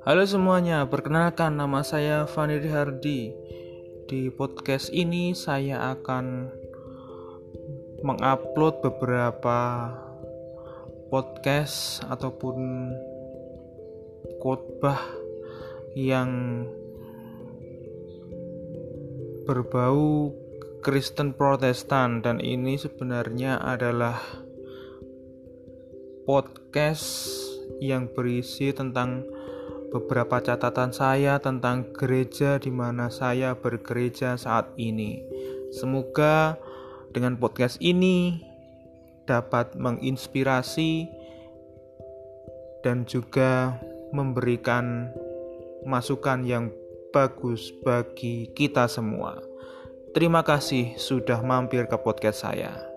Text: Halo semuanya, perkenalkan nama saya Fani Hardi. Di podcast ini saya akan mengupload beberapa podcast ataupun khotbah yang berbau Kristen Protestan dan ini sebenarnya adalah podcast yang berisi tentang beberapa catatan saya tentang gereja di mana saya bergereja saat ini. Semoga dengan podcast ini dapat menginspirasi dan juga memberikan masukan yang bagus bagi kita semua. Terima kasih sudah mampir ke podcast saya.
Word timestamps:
Halo 0.00 0.24
semuanya, 0.24 0.88
perkenalkan 0.88 1.60
nama 1.60 1.84
saya 1.84 2.24
Fani 2.24 2.56
Hardi. 2.72 3.36
Di 4.08 4.32
podcast 4.32 4.88
ini 4.88 5.36
saya 5.36 5.92
akan 5.92 6.48
mengupload 8.00 8.80
beberapa 8.80 9.92
podcast 11.12 12.00
ataupun 12.08 12.56
khotbah 14.40 15.04
yang 15.92 16.64
berbau 19.44 20.32
Kristen 20.80 21.36
Protestan 21.36 22.24
dan 22.24 22.40
ini 22.40 22.80
sebenarnya 22.80 23.60
adalah 23.60 24.16
podcast 26.24 27.36
yang 27.84 28.08
berisi 28.08 28.72
tentang 28.72 29.28
beberapa 29.90 30.38
catatan 30.38 30.94
saya 30.94 31.42
tentang 31.42 31.90
gereja 31.92 32.56
di 32.62 32.70
mana 32.70 33.10
saya 33.10 33.58
bergereja 33.58 34.38
saat 34.38 34.70
ini. 34.78 35.22
Semoga 35.74 36.58
dengan 37.10 37.34
podcast 37.38 37.78
ini 37.82 38.42
dapat 39.26 39.74
menginspirasi 39.74 41.10
dan 42.82 43.06
juga 43.06 43.78
memberikan 44.10 45.10
masukan 45.86 46.42
yang 46.46 46.70
bagus 47.10 47.70
bagi 47.82 48.50
kita 48.54 48.86
semua. 48.86 49.38
Terima 50.10 50.42
kasih 50.42 50.98
sudah 50.98 51.38
mampir 51.42 51.86
ke 51.86 51.94
podcast 51.98 52.42
saya. 52.42 52.89